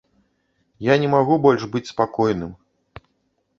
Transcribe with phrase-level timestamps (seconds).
[0.91, 2.51] Я не магу больш быць спакойным.